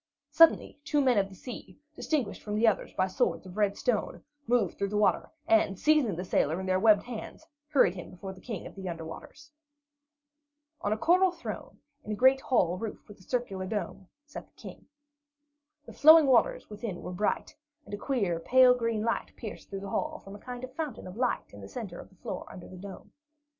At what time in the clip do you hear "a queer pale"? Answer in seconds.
17.93-18.73